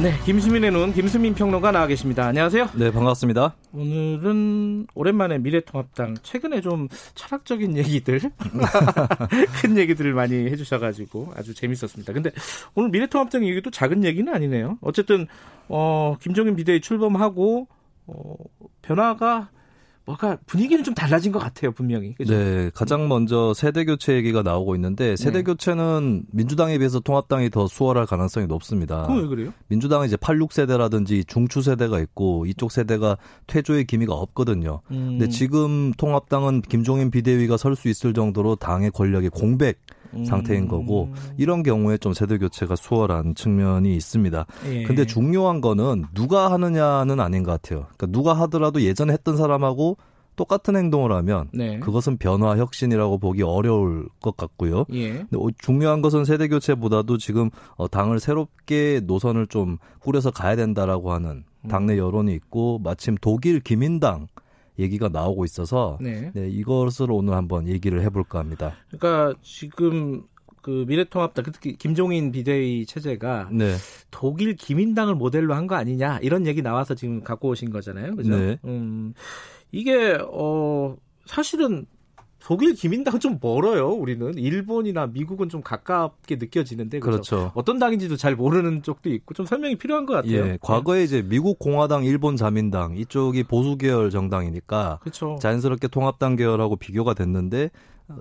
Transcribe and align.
네, 0.00 0.12
김수민의 0.24 0.70
눈 0.70 0.92
김수민 0.92 1.34
평론가 1.34 1.72
나와 1.72 1.88
계십니다. 1.88 2.24
안녕하세요. 2.28 2.68
네, 2.76 2.92
반갑습니다. 2.92 3.56
오늘은 3.72 4.86
오랜만에 4.94 5.38
미래통합당 5.38 6.18
최근에 6.22 6.60
좀 6.60 6.86
철학적인 7.16 7.76
얘기들, 7.76 8.20
큰 9.60 9.76
얘기들을 9.76 10.14
많이 10.14 10.36
해주셔가지고 10.36 11.32
아주 11.34 11.52
재밌었습니다. 11.52 12.12
근데 12.12 12.30
오늘 12.76 12.90
미래통합당 12.90 13.44
얘기도 13.44 13.72
작은 13.72 14.04
얘기는 14.04 14.32
아니네요. 14.32 14.78
어쨌든 14.82 15.26
어, 15.66 16.14
김종인 16.20 16.54
비대위 16.54 16.80
출범하고 16.80 17.66
어, 18.06 18.34
변화가 18.82 19.50
뭐가 20.08 20.38
분위기는 20.46 20.82
좀 20.82 20.94
달라진 20.94 21.32
것 21.32 21.38
같아요, 21.38 21.72
분명히. 21.72 22.14
그죠? 22.14 22.32
네, 22.34 22.70
가장 22.74 23.08
먼저 23.08 23.52
세대 23.54 23.84
교체 23.84 24.14
얘기가 24.14 24.42
나오고 24.42 24.74
있는데 24.76 25.16
세대 25.16 25.38
네. 25.38 25.44
교체는 25.44 26.24
민주당에 26.32 26.78
비해서 26.78 27.00
통합당이 27.00 27.50
더 27.50 27.66
수월할 27.66 28.06
가능성이 28.06 28.46
높습니다. 28.46 29.06
왜 29.12 29.26
그래요? 29.26 29.52
민주당은 29.68 30.06
이제 30.06 30.16
86세대라든지 30.16 31.26
중추 31.26 31.60
세대가 31.60 32.00
있고 32.00 32.46
이쪽 32.46 32.72
세대가 32.72 33.18
퇴조의 33.46 33.84
기미가 33.84 34.14
없거든요. 34.14 34.80
음. 34.90 35.18
근데 35.18 35.28
지금 35.28 35.92
통합당은 35.92 36.62
김종인 36.62 37.10
비대위가 37.10 37.56
설 37.56 37.78
수 37.78 37.88
있을 37.88 38.12
정도로 38.12 38.56
당의 38.56 38.90
권력이 38.90 39.28
공백 39.28 39.78
상태인 40.26 40.62
음. 40.62 40.68
거고 40.68 41.10
이런 41.36 41.62
경우에 41.62 41.98
좀 41.98 42.12
세대 42.12 42.38
교체가 42.38 42.76
수월한 42.76 43.34
측면이 43.34 43.94
있습니다. 43.94 44.46
예. 44.66 44.82
근데 44.84 45.04
중요한 45.04 45.60
거는 45.60 46.06
누가 46.14 46.50
하느냐는 46.50 47.20
아닌 47.20 47.42
것 47.42 47.52
같아요. 47.52 47.86
그러니까 47.96 48.06
누가 48.06 48.32
하더라도 48.34 48.80
예전에 48.80 49.12
했던 49.12 49.36
사람하고 49.36 49.97
똑같은 50.38 50.76
행동을 50.76 51.12
하면 51.12 51.48
네. 51.52 51.80
그것은 51.80 52.16
변화 52.16 52.56
혁신이라고 52.56 53.18
보기 53.18 53.42
어려울 53.42 54.08
것 54.22 54.36
같고요. 54.36 54.86
예. 54.92 55.26
근데 55.28 55.36
중요한 55.58 56.00
것은 56.00 56.24
세대 56.24 56.46
교체보다도 56.48 57.18
지금 57.18 57.50
어, 57.76 57.88
당을 57.88 58.20
새롭게 58.20 59.00
노선을 59.04 59.48
좀 59.48 59.78
꾸려서 59.98 60.30
가야 60.30 60.56
된다라고 60.56 61.12
하는 61.12 61.44
당내 61.68 61.94
음. 61.94 61.98
여론이 61.98 62.32
있고 62.34 62.78
마침 62.78 63.16
독일 63.20 63.60
기민당 63.60 64.28
얘기가 64.78 65.08
나오고 65.08 65.44
있어서 65.44 65.98
네. 66.00 66.30
네, 66.32 66.48
이것을 66.48 67.10
오늘 67.10 67.34
한번 67.34 67.66
얘기를 67.66 68.00
해볼까 68.02 68.38
합니다. 68.38 68.74
그러니까 68.90 69.36
지금 69.42 70.22
그 70.62 70.84
미래통합당 70.88 71.44
특히 71.52 71.76
김종인 71.76 72.32
비대위 72.32 72.86
체제가 72.86 73.48
네. 73.52 73.74
독일 74.10 74.54
기민당을 74.56 75.14
모델로 75.14 75.54
한 75.54 75.66
거 75.68 75.74
아니냐 75.74 76.18
이런 76.22 76.46
얘기 76.46 76.62
나와서 76.62 76.94
지금 76.94 77.22
갖고 77.22 77.48
오신 77.48 77.70
거잖아요, 77.70 78.16
그죠? 78.16 78.36
네. 78.36 78.58
음, 78.64 79.12
이게 79.72 80.18
어 80.30 80.96
사실은 81.26 81.84
독일 82.40 82.72
기민당은 82.74 83.20
좀 83.20 83.38
멀어요. 83.42 83.88
우리는 83.90 84.32
일본이나 84.38 85.08
미국은 85.08 85.48
좀 85.50 85.60
가깝게 85.60 86.36
느껴지는데 86.36 87.00
그렇죠. 87.00 87.36
그렇죠. 87.36 87.52
어떤 87.54 87.78
당인지도 87.78 88.16
잘 88.16 88.34
모르는 88.36 88.82
쪽도 88.82 89.10
있고 89.10 89.34
좀 89.34 89.44
설명이 89.44 89.76
필요한 89.76 90.06
것 90.06 90.14
같아요. 90.14 90.46
예, 90.46 90.58
과거에 90.62 91.02
이제 91.02 91.20
미국 91.20 91.58
공화당, 91.58 92.04
일본 92.04 92.36
자민당 92.36 92.96
이쪽이 92.96 93.42
보수 93.42 93.76
계열 93.76 94.08
정당이니까 94.10 95.00
그렇죠. 95.02 95.36
자연스럽게 95.42 95.88
통합당 95.88 96.36
계열하고 96.36 96.76
비교가 96.76 97.12
됐는데 97.12 97.70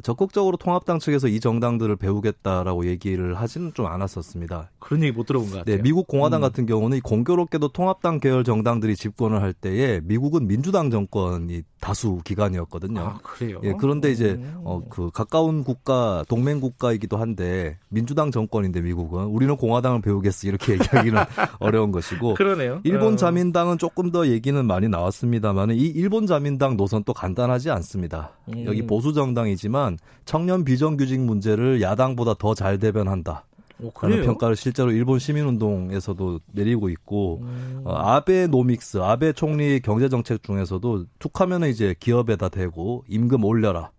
적극적으로 0.04 0.58
통합당 0.58 1.00
측에서 1.00 1.28
이 1.28 1.40
정당들을 1.40 1.96
배우겠다라고 1.96 2.88
얘기를 2.88 3.36
하지는 3.36 3.74
좀 3.74 3.86
않았었습니다. 3.86 4.72
그런 4.80 5.04
얘기 5.04 5.12
못 5.14 5.26
들어본 5.26 5.50
것 5.50 5.58
같아요. 5.60 5.78
네, 5.78 5.82
미국 5.82 6.08
공화당 6.08 6.40
음. 6.40 6.42
같은 6.42 6.66
경우는 6.66 7.00
공교롭게도 7.02 7.70
통합당 7.70 8.20
계열 8.20 8.44
정당들이 8.44 8.96
집권을 8.96 9.42
할 9.42 9.54
때에 9.54 10.02
미국은 10.04 10.48
민주당 10.48 10.90
정권이 10.90 11.64
다수 11.80 12.20
기간이었거든요. 12.24 13.00
아, 13.00 13.20
그래요? 13.24 13.62
예, 13.64 13.74
그런데 13.80 14.12
이제 14.12 14.32
음. 14.32 14.62
어, 14.66 14.82
그 14.90 15.10
가까운 15.12 15.64
국가 15.64 16.26
동맹 16.28 16.60
국가이기도 16.60 17.18
한데 17.18 17.78
민주당 17.88 18.32
정권인데 18.32 18.82
미국은 18.82 19.26
우리는 19.26 19.56
공화당을 19.56 20.02
배우겠어 20.02 20.48
이렇게 20.48 20.74
얘기하기는 21.14 21.22
어려운 21.60 21.92
것이고. 21.92 22.34
그러네요. 22.34 22.82
일본 22.84 23.14
어. 23.14 23.16
자민당은 23.16 23.78
조금 23.78 24.12
더 24.12 24.28
얘기는 24.28 24.66
많이 24.66 24.90
나왔습니다만 24.90 25.72
이 25.72 25.84
일본 25.84 26.28
자민당 26.28 26.76
노선 26.76 27.04
또 27.06 27.14
간단하지 27.14 27.70
않습니다. 27.70 28.32
음. 28.50 28.66
여기 28.66 28.86
보수 28.86 29.14
정당이지만 29.14 29.77
있지만 29.78 29.98
청년 30.26 30.66
비정규직 30.66 31.20
문제를 31.22 31.82
야당보다 31.82 32.34
더 32.34 32.54
잘 32.58 32.80
대변한다. 32.80 33.46
오, 33.80 33.92
라는 34.02 34.24
평가를 34.26 34.56
실제로 34.56 34.92
일본 34.92 35.20
시민운동에서도 35.20 36.40
내리고 36.52 36.90
있고 36.90 37.42
음. 37.44 37.82
어, 37.86 37.94
아베 37.94 38.48
노믹스 38.48 38.98
아베 38.98 39.34
총리 39.34 39.80
경제 39.80 40.10
정책 40.10 40.42
중에서도 40.42 41.06
툭하면은 41.20 41.70
이제 41.70 41.94
기업에다 42.00 42.50
대고 42.50 43.04
임금 43.08 43.44
올려라 43.44 43.92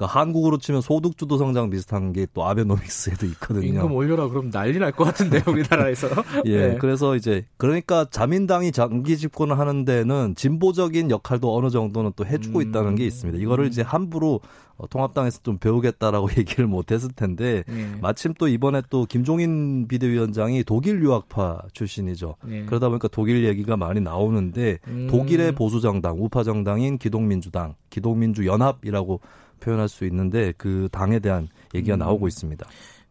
그러니까 0.00 0.18
한국으로 0.18 0.56
치면 0.56 0.80
소득주도 0.80 1.36
성장 1.36 1.68
비슷한 1.68 2.14
게 2.14 2.26
또 2.32 2.46
아베노믹스에도 2.46 3.26
있거든요. 3.26 3.66
임금 3.66 3.92
올려라 3.92 4.28
그럼 4.28 4.50
난리 4.50 4.78
날 4.78 4.92
것 4.92 5.04
같은데 5.04 5.42
우리나라에서. 5.50 6.08
예, 6.46 6.68
네. 6.68 6.76
그래서 6.78 7.16
이제 7.16 7.44
그러니까 7.58 8.06
자민당이 8.10 8.72
장기 8.72 9.16
집권을 9.18 9.58
하는 9.58 9.84
데는 9.84 10.34
진보적인 10.36 11.10
역할도 11.10 11.54
어느 11.54 11.70
정도는 11.70 12.12
또 12.16 12.24
해주고 12.24 12.60
음. 12.60 12.68
있다는 12.68 12.94
게 12.94 13.04
있습니다. 13.06 13.40
이거를 13.42 13.66
이제 13.66 13.82
함부로 13.82 14.40
어, 14.76 14.86
통합당에서 14.88 15.40
좀 15.42 15.58
배우겠다라고 15.58 16.28
얘기를 16.38 16.66
못했을 16.66 17.10
텐데 17.10 17.64
네. 17.66 17.98
마침 18.00 18.32
또 18.38 18.48
이번에 18.48 18.80
또 18.88 19.04
김종인 19.04 19.86
비대위원장이 19.88 20.64
독일 20.64 21.02
유학파 21.02 21.60
출신이죠. 21.72 22.36
네. 22.44 22.64
그러다 22.64 22.88
보니까 22.88 23.08
독일 23.08 23.44
얘기가 23.44 23.76
많이 23.76 24.00
나오는데 24.00 24.78
음. 24.88 25.08
독일의 25.10 25.52
보수 25.52 25.80
정당 25.80 26.16
우파 26.22 26.42
정당인 26.42 26.96
기독민주당, 26.96 27.74
기독민주 27.90 28.46
연합이라고 28.46 29.20
표현할 29.60 29.88
수 29.88 30.04
있는데 30.06 30.52
그 30.56 30.88
당에 30.90 31.18
대한 31.20 31.48
얘기가 31.74 31.96
음. 31.96 32.00
나오고 32.00 32.26
있습니다. 32.28 32.66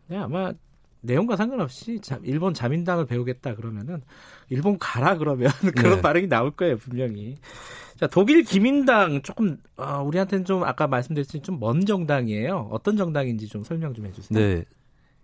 네, 0.07 0.17
아마 0.17 0.51
내용과 1.01 1.37
상관없이 1.37 2.01
일본 2.23 2.53
자민당을 2.53 3.05
배우겠다 3.05 3.55
그러면은 3.55 4.01
일본 4.49 4.77
가라 4.77 5.17
그러면 5.17 5.49
그런 5.77 5.95
네. 5.95 6.01
반응이 6.01 6.27
나올 6.27 6.51
거예요 6.51 6.75
분명히. 6.77 7.37
자 7.97 8.07
독일 8.07 8.43
기민당 8.43 9.21
조금 9.21 9.57
어, 9.77 10.01
우리한테는 10.03 10.43
좀 10.45 10.63
아까 10.63 10.87
말씀드렸듯이 10.87 11.41
좀 11.41 11.59
먼 11.59 11.85
정당이에요. 11.85 12.67
어떤 12.71 12.97
정당인지 12.97 13.47
좀 13.47 13.63
설명 13.63 13.93
좀 13.93 14.05
해주세요. 14.07 14.37
네, 14.37 14.63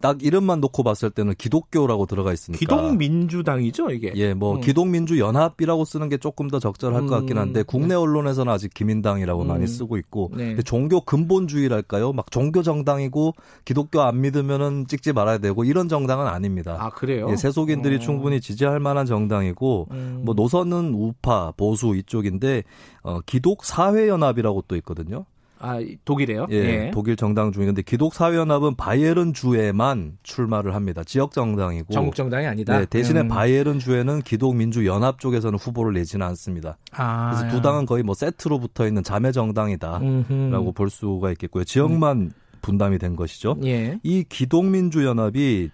딱 0.01 0.23
이름만 0.23 0.59
놓고 0.61 0.83
봤을 0.83 1.09
때는 1.09 1.33
기독교라고 1.37 2.05
들어가 2.05 2.33
있으니까 2.33 2.59
기독민주당이죠 2.59 3.91
이게. 3.91 4.11
예, 4.15 4.33
뭐 4.33 4.55
음. 4.55 4.61
기독민주연합이라고 4.61 5.85
쓰는 5.85 6.09
게 6.09 6.17
조금 6.17 6.49
더 6.49 6.59
적절할 6.59 7.01
음. 7.01 7.07
것 7.07 7.15
같긴 7.15 7.37
한데 7.37 7.63
국내 7.63 7.89
네. 7.89 7.95
언론에서는 7.95 8.51
아직 8.51 8.73
기민당이라고 8.73 9.43
음. 9.43 9.47
많이 9.47 9.67
쓰고 9.67 9.97
있고 9.97 10.31
네. 10.35 10.57
종교 10.63 11.01
근본주의랄까요? 11.01 12.13
막 12.13 12.29
종교 12.31 12.61
정당이고 12.61 13.33
기독교 13.63 14.01
안 14.01 14.21
믿으면은 14.21 14.87
찍지 14.87 15.13
말아야 15.13 15.37
되고 15.37 15.63
이런 15.63 15.87
정당은 15.89 16.27
아닙니다. 16.27 16.77
아 16.79 16.89
그래요? 16.89 17.27
예, 17.31 17.35
세속인들이 17.35 17.95
어. 17.95 17.99
충분히 17.99 18.41
지지할 18.41 18.79
만한 18.79 19.05
정당이고 19.05 19.87
음. 19.91 20.21
뭐 20.25 20.35
노선은 20.35 20.93
우파 20.93 21.51
보수 21.55 21.95
이쪽인데 21.95 22.63
어, 23.03 23.19
기독 23.25 23.63
사회연합이라고 23.63 24.65
또 24.67 24.75
있거든요. 24.77 25.25
아, 25.59 25.79
독일에요? 26.03 26.47
예, 26.51 26.55
예. 26.55 26.91
독일 26.93 27.15
정당 27.15 27.51
중인데 27.51 27.81
기독사회연합은 27.81 28.75
바이에른 28.75 29.33
주에만 29.33 30.17
출마를 30.23 30.75
합니다. 30.75 31.03
지역 31.03 31.31
정당이고 31.31 31.93
전국 31.93 32.15
정당이 32.15 32.45
아니다. 32.45 32.77
네, 32.77 32.85
대신에 32.85 33.21
음. 33.21 33.27
바이에른 33.27 33.79
주에는 33.79 34.21
기독민주연합 34.21 35.19
쪽에서는 35.19 35.57
후보를 35.57 35.93
내지는 35.93 36.25
않습니다. 36.27 36.77
아, 36.91 37.35
그래서 37.35 37.55
두 37.55 37.61
당은 37.61 37.85
거의 37.85 38.03
뭐 38.03 38.15
세트로 38.15 38.59
붙어 38.59 38.87
있는 38.87 39.03
자매 39.03 39.31
정당이다라고 39.31 40.73
볼 40.73 40.89
수가 40.89 41.31
있겠고요. 41.31 41.63
지역만 41.63 42.17
음. 42.17 42.31
분담이 42.61 42.97
된 42.97 43.15
것이죠. 43.15 43.57
예. 43.63 43.99
이 44.03 44.25
기독민주연합이 44.27 45.69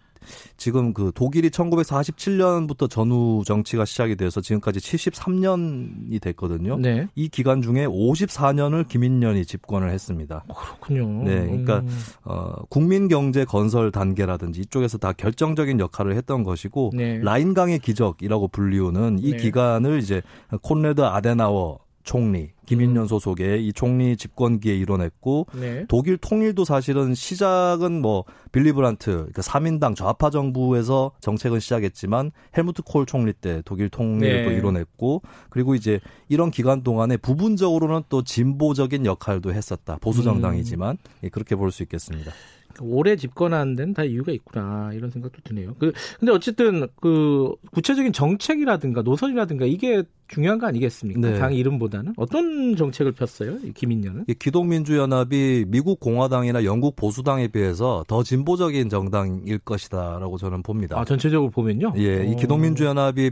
지금 0.57 0.93
그 0.93 1.11
독일이 1.13 1.49
1947년부터 1.49 2.89
전후 2.89 3.43
정치가 3.45 3.85
시작이 3.85 4.15
돼서 4.15 4.41
지금까지 4.41 4.79
73년이 4.79 6.21
됐거든요. 6.21 6.77
네. 6.77 7.07
이 7.15 7.29
기간 7.29 7.61
중에 7.61 7.85
54년을 7.87 8.87
김인년이 8.87 9.45
집권을 9.45 9.89
했습니다. 9.91 10.43
어, 10.47 10.53
그렇군요. 10.53 11.23
네, 11.23 11.45
그러니까 11.45 11.79
음. 11.79 11.99
어, 12.23 12.53
국민 12.69 13.07
경제 13.07 13.45
건설 13.45 13.91
단계라든지 13.91 14.61
이쪽에서 14.61 14.97
다 14.97 15.13
결정적인 15.13 15.79
역할을 15.79 16.15
했던 16.15 16.43
것이고 16.43 16.91
네. 16.95 17.19
라인강의 17.19 17.79
기적이라고 17.79 18.47
불리우는 18.49 19.19
이 19.19 19.31
네. 19.31 19.37
기간을 19.37 19.99
이제 19.99 20.21
콘레드 20.61 21.01
아데나워 21.01 21.79
총리 22.03 22.51
김인년 22.65 23.03
음. 23.03 23.07
소속의 23.07 23.65
이 23.65 23.73
총리 23.73 24.15
집권기에 24.15 24.75
이뤄냈고 24.75 25.47
네. 25.53 25.85
독일 25.87 26.17
통일도 26.17 26.63
사실은 26.63 27.13
시작은 27.13 28.01
뭐 28.01 28.23
빌리브란트 28.51 29.11
그러니까 29.11 29.41
3인당 29.41 29.95
좌파 29.95 30.29
정부에서 30.29 31.11
정책은 31.19 31.59
시작했지만 31.59 32.31
헬무트 32.55 32.83
콜 32.83 33.05
총리 33.05 33.33
때 33.33 33.61
독일 33.65 33.89
통일을 33.89 34.43
네. 34.43 34.43
또 34.45 34.51
이뤄냈고 34.51 35.21
그리고 35.49 35.75
이제 35.75 35.99
이런 36.29 36.51
기간 36.51 36.83
동안에 36.83 37.17
부분적으로는 37.17 38.03
또 38.09 38.23
진보적인 38.23 39.05
역할도 39.05 39.53
했었다 39.53 39.97
보수 39.99 40.23
정당이지만 40.23 40.91
음. 40.91 41.11
예, 41.23 41.29
그렇게 41.29 41.55
볼 41.55 41.71
수 41.71 41.83
있겠습니다. 41.83 42.31
오래 42.79 43.15
집권하는 43.15 43.75
데는 43.75 43.93
다 43.93 44.03
이유가 44.03 44.31
있구나 44.31 44.91
이런 44.93 45.09
생각도 45.09 45.39
드네요. 45.43 45.75
그 45.79 45.91
근데 46.19 46.31
어쨌든 46.31 46.87
그 47.01 47.53
구체적인 47.71 48.13
정책이라든가 48.13 49.01
노선이라든가 49.01 49.65
이게 49.65 50.03
중요한 50.27 50.59
거 50.59 50.67
아니겠습니까? 50.67 51.19
네. 51.19 51.37
당 51.37 51.53
이름보다는 51.53 52.13
어떤 52.17 52.75
정책을 52.75 53.11
폈어요? 53.11 53.57
김인년은? 53.75 54.25
기독민주연합이 54.39 55.65
미국 55.67 55.99
공화당이나 55.99 56.63
영국 56.63 56.95
보수당에 56.95 57.47
비해서 57.49 58.05
더 58.07 58.23
진보적인 58.23 58.89
정당일 58.89 59.59
것이다라고 59.59 60.37
저는 60.37 60.63
봅니다. 60.63 60.99
아 60.99 61.03
전체적으로 61.03 61.51
보면요? 61.51 61.93
예, 61.97 62.25
이 62.25 62.35
기독민주연합이 62.35 63.31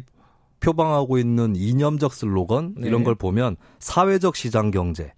표방하고 0.59 1.17
있는 1.17 1.55
이념적 1.55 2.13
슬로건 2.13 2.75
네. 2.77 2.87
이런 2.87 3.03
걸 3.03 3.15
보면 3.15 3.55
사회적 3.79 4.35
시장 4.35 4.71
경제 4.71 5.13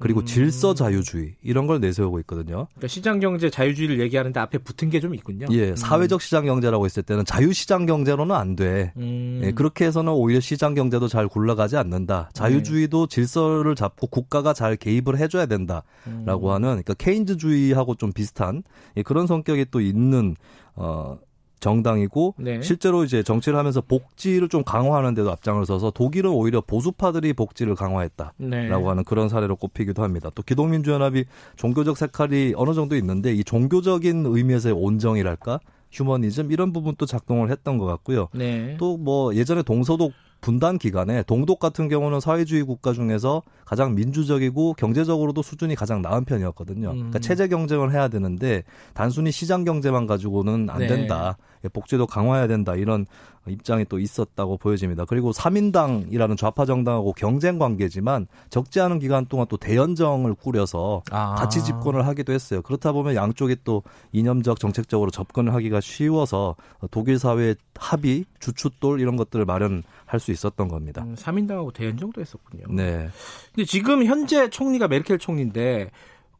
그리고 0.00 0.20
음. 0.20 0.26
질서 0.26 0.74
자유주의 0.74 1.36
이런 1.42 1.66
걸 1.68 1.80
내세우고 1.80 2.18
있거든요. 2.20 2.66
그러니까 2.74 2.88
시장 2.88 3.20
경제 3.20 3.48
자유주의를 3.48 4.00
얘기하는데 4.00 4.38
앞에 4.40 4.58
붙은 4.58 4.90
게 4.90 5.00
좀 5.00 5.14
있군요. 5.14 5.46
예, 5.50 5.70
음. 5.70 5.76
사회적 5.76 6.22
시장 6.22 6.46
경제라고 6.46 6.84
했을 6.84 7.02
때는 7.02 7.24
자유 7.24 7.52
시장 7.52 7.84
경제로는 7.86 8.34
안 8.34 8.56
돼. 8.56 8.92
음. 8.96 9.40
예, 9.44 9.52
그렇게 9.52 9.84
해서는 9.84 10.12
오히려 10.12 10.40
시장 10.40 10.74
경제도 10.74 11.08
잘 11.08 11.28
굴러가지 11.28 11.76
않는다. 11.76 12.30
자유주의도 12.32 13.06
네. 13.06 13.14
질서를 13.14 13.74
잡고 13.74 14.06
국가가 14.06 14.52
잘 14.52 14.76
개입을 14.76 15.18
해줘야 15.18 15.46
된다라고 15.46 16.48
음. 16.48 16.52
하는 16.52 16.68
그러니까 16.68 16.94
케인즈주의하고 16.94 17.96
좀 17.96 18.12
비슷한 18.12 18.62
예, 18.96 19.02
그런 19.02 19.26
성격이 19.26 19.66
또 19.70 19.80
있는 19.80 20.36
어. 20.74 21.18
정당이고 21.60 22.34
네. 22.38 22.60
실제로 22.62 23.04
이제 23.04 23.22
정치를 23.22 23.58
하면서 23.58 23.80
복지를 23.80 24.48
좀 24.48 24.64
강화하는 24.64 25.14
데도 25.14 25.30
앞장을 25.30 25.64
서서 25.66 25.90
독일은 25.90 26.30
오히려 26.30 26.60
보수파들이 26.60 27.32
복지를 27.32 27.74
강화했다라고 27.74 28.34
네. 28.38 28.68
하는 28.68 29.04
그런 29.04 29.28
사례로 29.28 29.56
꼽히기도 29.56 30.02
합니다. 30.02 30.30
또 30.34 30.42
기독민주연합이 30.42 31.24
종교적 31.56 31.96
색깔이 31.96 32.54
어느 32.56 32.74
정도 32.74 32.96
있는데 32.96 33.32
이 33.32 33.44
종교적인 33.44 34.26
의미에서의 34.26 34.74
온정이랄까 34.74 35.60
휴머니즘 35.92 36.52
이런 36.52 36.72
부분도 36.72 37.06
작동을 37.06 37.50
했던 37.50 37.78
것 37.78 37.86
같고요. 37.86 38.28
네. 38.34 38.76
또뭐 38.78 39.34
예전에 39.34 39.62
동서독 39.62 40.12
분단 40.44 40.76
기간에 40.76 41.22
동독 41.22 41.58
같은 41.58 41.88
경우는 41.88 42.20
사회주의 42.20 42.64
국가 42.64 42.92
중에서 42.92 43.40
가장 43.64 43.94
민주적이고 43.94 44.74
경제적으로도 44.74 45.40
수준이 45.40 45.74
가장 45.74 46.02
나은 46.02 46.26
편이었거든요. 46.26 46.90
음. 46.90 46.96
그러니까 46.96 47.18
체제 47.20 47.48
경쟁을 47.48 47.92
해야 47.92 48.08
되는데 48.08 48.62
단순히 48.92 49.32
시장 49.32 49.64
경제만 49.64 50.06
가지고는 50.06 50.68
안 50.68 50.80
네. 50.80 50.86
된다. 50.86 51.38
예, 51.64 51.68
복지도 51.68 52.06
강화해야 52.06 52.46
된다. 52.46 52.74
이런 52.74 53.06
입장이 53.46 53.84
또 53.88 53.98
있었다고 53.98 54.58
보여집니다. 54.58 55.04
그리고 55.06 55.32
3인당이라는 55.32 56.36
좌파 56.36 56.64
정당하고 56.64 57.12
경쟁 57.12 57.58
관계지만 57.58 58.26
적지 58.50 58.80
않은 58.80 58.98
기간 58.98 59.26
동안 59.26 59.46
또 59.48 59.56
대연정을 59.56 60.34
꾸려서 60.34 61.02
아. 61.10 61.34
같이 61.34 61.62
집권을 61.62 62.06
하기도 62.06 62.32
했어요. 62.32 62.62
그렇다 62.62 62.92
보면 62.92 63.14
양쪽이 63.14 63.56
또 63.64 63.82
이념적 64.12 64.60
정책적으로 64.60 65.10
접근을 65.10 65.54
하기가 65.54 65.80
쉬워서 65.80 66.56
독일 66.90 67.18
사회의 67.18 67.56
합의, 67.76 68.24
주춧돌 68.40 69.00
이런 69.00 69.16
것들을 69.16 69.44
마련 69.44 69.82
할 70.14 70.20
수 70.20 70.30
있었던 70.32 70.68
겁니다. 70.68 71.02
음, 71.02 71.14
3인당하고 71.16 71.72
대연 71.74 71.96
정도 71.98 72.20
했었군요. 72.20 72.64
네. 72.70 73.08
근데 73.54 73.64
지금 73.66 74.04
현재 74.04 74.48
총리가 74.48 74.88
메르켈 74.88 75.18
총리인데 75.18 75.90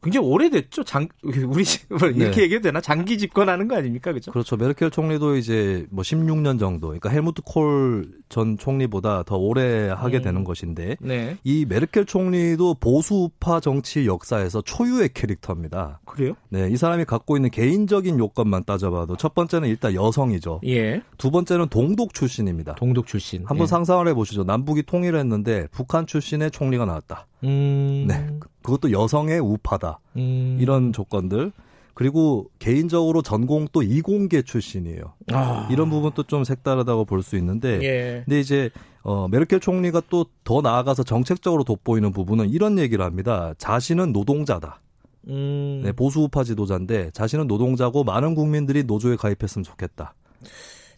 굉장히 0.05 0.27
오래됐죠. 0.29 0.85
장 0.85 1.09
우리 1.25 1.65
뭐 1.89 2.09
이렇게 2.09 2.31
네. 2.31 2.43
얘기해도 2.43 2.65
되나? 2.65 2.81
장기 2.81 3.19
집권하는 3.19 3.69
거 3.69 3.77
아닙니까? 3.77 4.13
그죠? 4.13 4.31
그렇죠. 4.31 4.57
메르켈 4.57 4.91
총리도 4.91 5.37
이제 5.37 5.87
뭐 5.91 6.03
16년 6.03 6.61
정도. 6.61 6.89
그러니까 6.89 7.09
헬무트 7.09 7.43
콜 7.45 8.25
전 8.35 8.59
총리보다 8.59 9.23
더 9.23 9.37
오래 9.37 9.89
하게 9.89 10.17
음. 10.17 10.23
되는 10.23 10.43
것인데 10.43 10.97
네. 11.01 11.37
이 11.45 11.65
메르켈 11.69 12.05
총리도 12.05 12.75
보수파 12.81 13.61
정치 13.61 14.07
역사에서 14.07 14.61
초유의 14.63 15.11
캐릭터입니다. 15.15 16.01
그래요? 16.05 16.35
네, 16.49 16.69
이 16.69 16.77
사람이 16.77 17.05
갖고 17.05 17.37
있는 17.37 17.51
개인적인 17.51 18.19
요건만 18.19 18.65
따져봐도 18.65 19.17
첫 19.17 19.35
번째는 19.35 19.69
일단 19.69 19.95
여성이죠. 19.95 20.63
예. 20.67 21.03
두 21.17 21.31
번째는 21.31 21.69
동독 21.69 22.13
출신입니다. 22.13 22.75
동독 22.75 23.07
출신. 23.07 23.45
한번 23.47 23.63
예. 23.63 23.67
상상을 23.69 24.09
해 24.09 24.15
보시죠. 24.15 24.43
남북이 24.43 24.83
통일했는데 24.83 25.69
북한 25.71 26.05
출신의 26.05 26.51
총리가 26.51 26.87
나왔다. 26.87 27.29
음. 27.43 28.07
네. 28.09 28.27
그것도 28.63 28.93
여성의 28.93 29.41
우파다. 29.41 29.99
음. 30.17 30.59
이런 30.61 30.93
조건들. 30.93 31.53
그리고 31.93 32.51
개인적으로 32.59 33.23
전공 33.23 33.69
또 33.73 33.83
이공계 33.83 34.43
출신이에요. 34.43 35.13
아. 35.33 35.69
이런 35.71 35.91
부분도 35.91 36.25
좀 36.25 36.43
색다르다고 36.43 37.05
볼 37.05 37.23
수 37.23 37.37
있는데, 37.37 37.81
예. 37.83 38.23
근데 38.25 38.41
이제 38.41 38.71
어 39.03 39.29
메르켈 39.29 39.61
총리가 39.61 40.03
또 40.11 40.27
더 40.43 40.61
나아가서 40.61 41.05
정책적으로 41.05 41.63
돋보이는 41.65 42.11
부분은 42.13 42.49
이런 42.51 42.79
얘기를 42.79 43.05
합니다. 43.05 43.55
자신은 43.59 44.13
노동자다. 44.13 44.81
음. 45.29 45.83
네, 45.85 45.93
보수 45.93 46.21
우파 46.21 46.43
지도자인데 46.45 47.11
자신은 47.13 47.47
노동자고 47.47 48.03
많은 48.05 48.35
국민들이 48.35 48.83
노조에 48.83 49.17
가입했으면 49.17 49.63
좋겠다. 49.63 50.15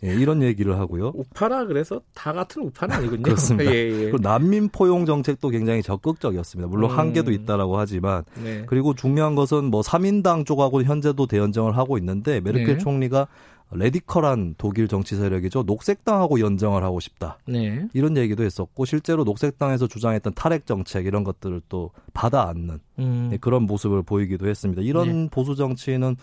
예, 0.05 0.15
이런 0.15 0.43
얘기를 0.43 0.79
하고요. 0.79 1.13
우파라 1.15 1.67
그래서 1.67 2.01
다 2.15 2.33
같은 2.33 2.63
우파는 2.63 2.97
아니군요. 2.97 3.23
그렇습니다. 3.25 3.71
예, 3.71 3.77
예. 3.77 4.01
그리고 4.03 4.19
난민 4.19 4.69
포용 4.69 5.07
정책도 5.07 5.49
굉장히 5.51 5.83
적극적이었습니다. 5.83 6.69
물론 6.69 6.91
음. 6.91 6.99
한계도 6.99 7.33
있다라고 7.33 7.79
하지만 7.79 8.25
네. 8.43 8.65
그리고 8.67 8.95
중요한 8.95 9.35
것은 9.35 9.65
뭐 9.65 9.81
3인당 9.81 10.47
쪽하고 10.47 10.83
현재도 10.83 11.27
대연정을 11.27 11.77
하고 11.77 11.99
있는데 11.99 12.41
메르켈 12.41 12.67
네. 12.67 12.79
총리가 12.79 13.29
레디컬한 13.73 14.55
독일 14.59 14.87
정치 14.87 15.17
세력이죠. 15.17 15.65
녹색당하고 15.65 16.41
연정을 16.41 16.85
하고 16.85 17.01
싶다. 17.01 17.39
네. 17.49 17.87
이런 17.95 18.17
얘기도 18.17 18.45
했었고 18.45 18.85
실제로 18.85 19.25
녹색당에서 19.25 19.89
주장했던 19.89 20.35
탈핵 20.35 20.67
정책 20.67 21.07
이런 21.07 21.25
것들을 21.25 21.63
또 21.69 21.91
받아 22.13 22.49
안는 22.49 22.79
음. 23.01 23.29
네, 23.31 23.39
그런 23.39 23.65
모습을 23.65 24.03
보이기도 24.03 24.47
했습니다. 24.47 24.83
이런 24.83 25.25
네. 25.25 25.29
보수 25.31 25.57
정치는 25.57 26.17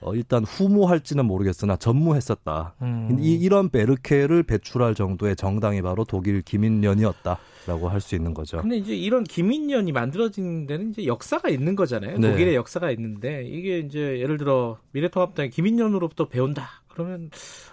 어, 0.00 0.14
일단 0.14 0.44
후무할지는 0.44 1.24
모르겠으나 1.24 1.76
전무했었다. 1.76 2.74
음. 2.82 3.16
이, 3.20 3.34
이런 3.34 3.68
베르케를 3.68 4.44
배출할 4.44 4.94
정도의 4.94 5.34
정당이 5.36 5.82
바로 5.82 6.04
독일 6.04 6.42
기민련이었다 6.42 7.38
라고 7.66 7.88
할 7.88 8.00
수 8.00 8.14
있는 8.14 8.32
거죠. 8.32 8.58
근데 8.62 8.76
이제 8.76 8.94
이런 8.94 9.24
기민련이 9.24 9.90
만들어진 9.92 10.66
데는 10.66 10.90
이제 10.90 11.04
역사가 11.06 11.48
있는 11.48 11.74
거잖아요. 11.76 12.18
네. 12.18 12.30
독일의 12.30 12.54
역사가 12.54 12.90
있는데 12.92 13.44
이게 13.44 13.80
이제 13.80 14.20
예를 14.20 14.38
들어 14.38 14.78
미래통합당의 14.92 15.50
기민련으로부터 15.50 16.28
배운다. 16.28 16.68
그러면 16.88 17.30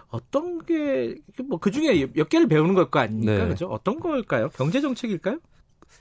어떤 0.10 0.63
게 0.66 1.16
뭐 1.48 1.57
그 1.60 1.71
중에 1.71 2.07
몇 2.13 2.28
개를 2.30 2.48
배우는 2.48 2.73
걸 2.73 2.90
거 2.90 3.00
아닙니까? 3.00 3.44
네. 3.44 3.47
그죠? 3.50 3.68
어떤 3.68 4.00
걸까요? 4.00 4.50
경제 4.56 4.81
정책일까요? 4.81 5.40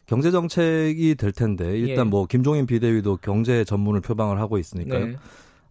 경제 0.07 0.31
정책이 0.31 1.15
될 1.15 1.33
텐데 1.33 1.79
일단 1.79 2.07
예. 2.07 2.11
뭐 2.11 2.27
김종인 2.27 2.67
비대위도 2.67 3.19
경제 3.19 3.65
전문을 3.65 4.01
표방을 4.01 4.39
하고 4.41 4.59
있으니까요. 4.59 5.07
네. 5.07 5.17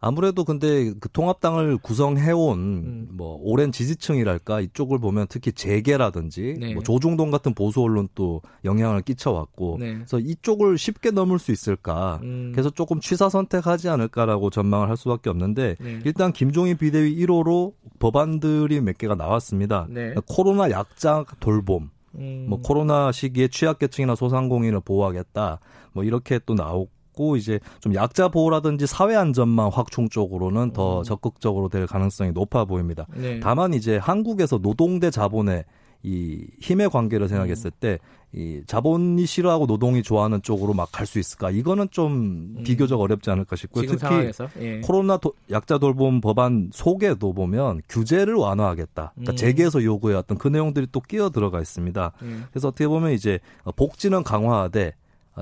아무래도 0.05 0.43
근데 0.43 0.91
그 0.99 1.07
통합당을 1.09 1.77
구성해온 1.77 2.59
음. 2.59 3.07
뭐 3.11 3.39
오랜 3.41 3.71
지지층이랄까 3.71 4.59
이쪽을 4.59 4.99
보면 4.99 5.27
특히 5.29 5.53
재계라든지 5.53 6.57
네. 6.59 6.73
뭐 6.73 6.83
조중동 6.83 7.31
같은 7.31 7.53
보수 7.53 7.81
언론도 7.81 8.41
영향을 8.65 9.01
끼쳐왔고 9.01 9.77
네. 9.79 9.93
그래서 9.93 10.19
이쪽을 10.19 10.77
쉽게 10.77 11.11
넘을 11.11 11.39
수 11.39 11.53
있을까 11.53 12.19
음. 12.21 12.51
그래서 12.53 12.69
조금 12.69 12.99
취사 12.99 13.29
선택하지 13.29 13.87
않을까라고 13.87 14.49
전망을 14.49 14.89
할 14.89 14.97
수밖에 14.97 15.29
없는데 15.29 15.77
네. 15.79 15.99
일단 16.03 16.33
김종인 16.33 16.75
비대위 16.75 17.15
1호로 17.25 17.71
법안들이 17.99 18.81
몇 18.81 18.97
개가 18.97 19.15
나왔습니다. 19.15 19.87
네. 19.89 20.15
코로나 20.27 20.69
약자 20.69 21.23
돌봄 21.39 21.91
음. 22.15 22.47
뭐 22.49 22.59
코로나 22.61 23.13
시기에 23.13 23.47
취약계층이나 23.47 24.15
소상공인을 24.15 24.81
보호하겠다. 24.81 25.59
뭐 25.93 26.03
이렇게 26.03 26.41
또 26.45 26.55
나오고 26.55 26.91
있고 27.13 27.37
이제 27.37 27.59
좀 27.79 27.95
약자 27.95 28.27
보호라든지 28.27 28.87
사회 28.87 29.15
안전망 29.15 29.69
확충 29.69 30.09
쪽으로는 30.09 30.73
더 30.73 30.99
음. 30.99 31.03
적극적으로 31.03 31.69
될 31.69 31.87
가능성이 31.87 32.31
높아 32.31 32.65
보입니다. 32.65 33.05
네. 33.15 33.39
다만 33.39 33.73
이제 33.73 33.97
한국에서 33.97 34.57
노동 34.57 34.99
대 34.99 35.09
자본의 35.09 35.63
이 36.05 36.45
힘의 36.59 36.89
관계를 36.89 37.29
생각했을 37.29 37.71
음. 37.81 37.97
때이 38.33 38.63
자본이 38.67 39.25
싫어하고 39.25 39.67
노동이 39.67 40.03
좋아하는 40.03 40.41
쪽으로 40.41 40.73
막 40.73 40.91
갈 40.91 41.05
수 41.05 41.17
있을까? 41.17 41.49
이거는 41.49 41.87
좀 41.91 42.55
음. 42.57 42.63
비교적 42.65 42.99
어렵지 42.99 43.29
않을까 43.31 43.55
싶고요. 43.55 43.85
특히 43.85 43.99
상황에서? 43.99 44.49
예. 44.59 44.81
코로나 44.81 45.15
도, 45.15 45.33
약자 45.49 45.77
돌봄 45.77 46.19
법안 46.19 46.71
속에도 46.73 47.31
보면 47.31 47.81
규제를 47.87 48.33
완화하겠다. 48.33 49.13
그러니까 49.15 49.31
음. 49.31 49.35
재계에서 49.37 49.81
요구해왔던 49.81 50.39
그 50.39 50.49
내용들이 50.49 50.87
또 50.91 50.99
끼어 50.99 51.29
들어가 51.29 51.61
있습니다. 51.61 52.11
음. 52.21 52.45
그래서 52.51 52.67
어떻게 52.67 52.85
보면 52.85 53.11
이제 53.13 53.39
복지는 53.77 54.23
강화하되 54.23 54.93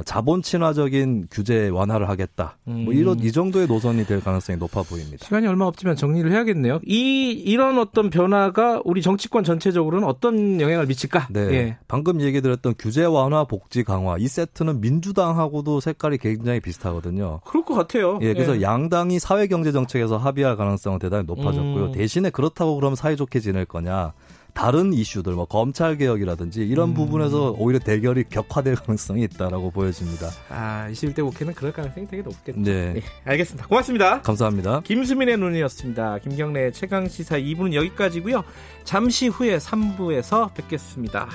자본 0.05 0.41
친화적인 0.41 1.27
규제 1.29 1.67
완화를 1.69 2.07
하겠다. 2.07 2.57
음. 2.67 2.85
뭐 2.85 2.93
이런 2.93 3.19
이 3.19 3.31
정도의 3.31 3.67
노선이 3.67 4.05
될 4.05 4.21
가능성이 4.21 4.57
높아 4.57 4.83
보입니다. 4.83 5.25
시간이 5.25 5.47
얼마 5.47 5.65
없지만 5.65 5.95
정리를 5.95 6.31
해야겠네요. 6.31 6.79
이 6.85 7.31
이런 7.31 7.77
어떤 7.77 8.09
변화가 8.09 8.81
우리 8.85 9.01
정치권 9.01 9.43
전체적으로는 9.43 10.07
어떤 10.07 10.61
영향을 10.61 10.85
미칠까? 10.85 11.27
네. 11.29 11.41
예. 11.51 11.77
방금 11.87 12.21
얘기 12.21 12.41
드렸던 12.41 12.75
규제 12.79 13.03
완화, 13.03 13.43
복지 13.43 13.83
강화 13.83 14.15
이 14.17 14.27
세트는 14.27 14.79
민주당하고도 14.79 15.81
색깔이 15.81 16.17
굉장히 16.19 16.61
비슷하거든요. 16.61 17.41
그럴 17.45 17.65
것 17.65 17.73
같아요. 17.75 18.17
예, 18.21 18.33
그래서 18.33 18.57
예. 18.57 18.61
양당이 18.61 19.19
사회 19.19 19.47
경제 19.47 19.71
정책에서 19.71 20.17
합의할 20.17 20.55
가능성은 20.55 20.99
대단히 20.99 21.25
높아졌고요. 21.25 21.85
음. 21.87 21.91
대신에 21.91 22.29
그렇다고 22.29 22.75
그럼 22.75 22.95
사이좋게 22.95 23.41
지낼 23.41 23.65
거냐? 23.65 24.13
다른 24.53 24.93
이슈들 24.93 25.33
뭐 25.33 25.45
검찰 25.45 25.97
개혁이라든지 25.97 26.61
이런 26.61 26.89
음. 26.89 26.93
부분에서 26.93 27.55
오히려 27.57 27.79
대결이 27.79 28.25
격화될 28.29 28.75
가능성이 28.75 29.23
있다라고 29.23 29.71
보여집니다. 29.71 30.29
아, 30.49 30.87
21대 30.91 31.23
국회는 31.23 31.53
그럴 31.53 31.71
가능성이 31.71 32.07
되게 32.07 32.21
높겠죠. 32.21 32.59
네. 32.61 32.93
네. 32.93 33.01
알겠습니다. 33.25 33.67
고맙습니다. 33.67 34.21
감사합니다. 34.21 34.81
김수민의 34.81 35.37
눈이었습니다. 35.37 36.19
김경래 36.19 36.71
최강 36.71 37.07
시사 37.07 37.37
2부는 37.37 37.73
여기까지고요. 37.73 38.43
잠시 38.83 39.27
후에 39.27 39.57
3부에서 39.57 40.53
뵙겠습니다. 40.53 41.27